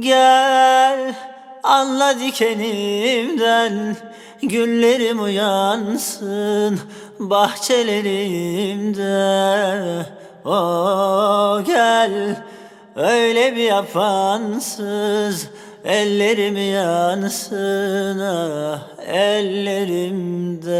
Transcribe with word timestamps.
Gel 0.00 1.14
anla 1.62 2.18
dikenimden 2.18 3.96
Güllerim 4.42 5.22
uyansın 5.22 6.80
bahçelerimde. 7.18 9.02
O 10.44 11.62
gel 11.66 12.36
öyle 12.96 13.56
bir 13.56 13.64
yapansız 13.64 15.48
Ellerim 15.84 16.56
yansın 16.56 18.18
ah 18.18 18.80
ellerimde 19.06 20.72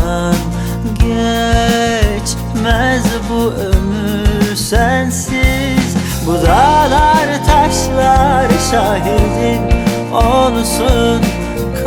Geçmez 0.94 3.04
bu 3.30 3.42
ömür 3.52 4.56
sensiz. 4.56 5.96
Bu 6.26 6.34
dağlar 6.34 7.28
taşlar 7.46 8.46
şahidin 8.70 9.62
olsun. 10.12 11.20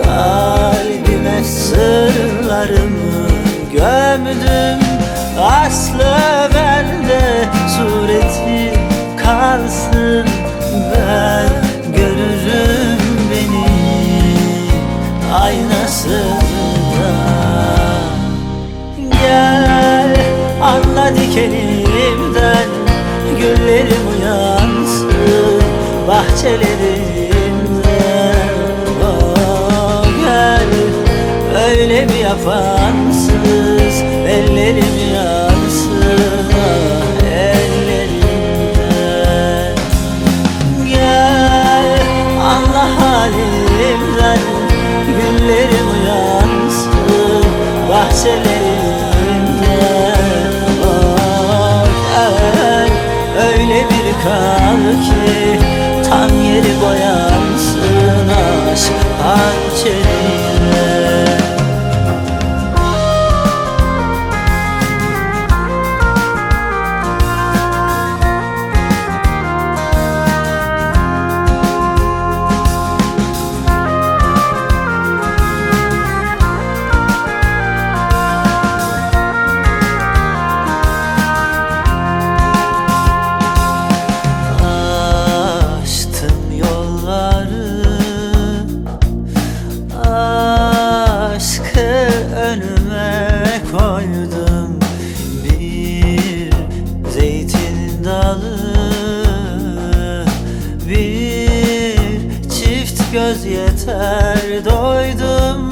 Kalbime 0.04 1.44
sırlarımı 1.44 3.28
gömdüm 3.72 4.85
Aslı 5.68 6.50
bende 6.56 7.50
sureti 7.78 8.74
kalsın. 9.24 10.26
Ben 10.92 11.50
görürüm 11.96 13.00
beni 13.32 13.70
aynasında. 15.34 17.10
Gel 19.22 20.16
anla 20.62 21.16
dikenimden 21.16 22.68
Güllerim 23.40 24.08
uyansın 24.18 25.62
bahçelerimde 26.08 26.76
Oh, 29.04 30.06
gel 30.26 30.70
öyle 31.68 32.10
bir 32.10 32.20
yapansız 32.20 33.45
ki 55.06 55.60
Tan 56.10 56.30
yeri 56.30 56.82
boyansın 56.82 58.30
aşk 58.74 58.94
hançeriyle 59.24 60.85
koydum 94.06 94.80
Bir 95.44 96.54
zeytin 97.12 98.04
dalı 98.04 98.60
Bir 100.90 102.50
çift 102.50 103.14
göz 103.14 103.46
yeter. 103.46 104.66
Doydum 104.66 105.70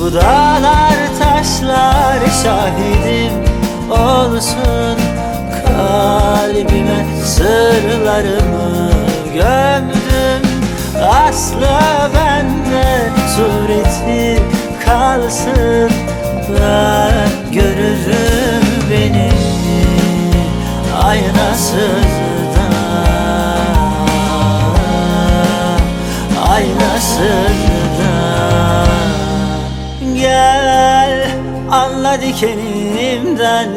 Bu 0.00 0.14
dağlar 0.14 0.94
taşlar 1.18 2.18
şahidim 2.42 3.32
olsun. 3.90 4.98
Kalbime 5.66 7.06
sırlarımı 7.24 8.90
gömdüm. 9.34 10.50
Aslı 11.10 11.78
bende 12.14 13.10
sureti 13.36 14.42
kalsın 14.86 16.15
Ben 16.48 17.52
görürüm 17.52 18.66
beni. 18.90 19.30
Aynasızda 21.04 22.66
Aynasızda 26.50 27.66
Gel 30.14 31.30
anla 31.70 32.20
dikenimden 32.22 33.68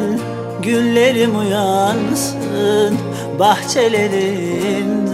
Güllerim 0.62 1.38
uyansın 1.38 2.98
bahçelerimde 3.38 5.10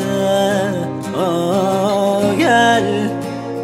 Oh 1.18 2.22
gel 2.38 2.84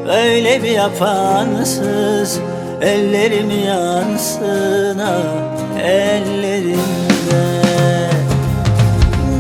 öyle 0.09 0.63
bir 0.63 0.71
yapansız 0.71 2.41
Ellerim 2.83 3.51
yansın 3.67 4.99
ah 4.99 5.83
ellerimde 5.83 6.83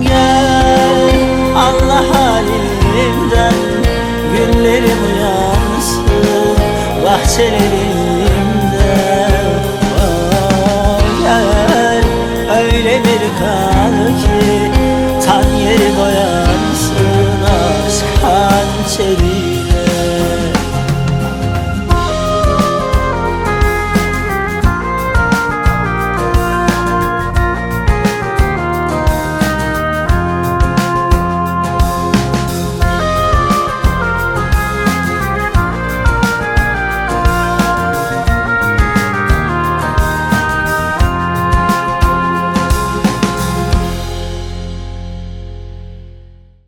Gel 0.02 1.10
Allah 1.56 2.04
halimden 2.14 3.54
Güllerim 4.32 4.98
uyansın. 5.14 6.02
Bahçelerimde 7.04 7.71